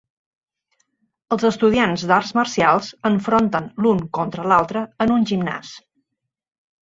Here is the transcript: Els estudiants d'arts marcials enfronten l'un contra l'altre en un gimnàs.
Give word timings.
Els 1.35 1.43
estudiants 1.49 2.05
d'arts 2.11 2.31
marcials 2.39 2.89
enfronten 3.09 3.69
l'un 3.85 4.01
contra 4.19 4.45
l'altre 4.53 4.83
en 5.05 5.13
un 5.17 5.27
gimnàs. 5.33 5.75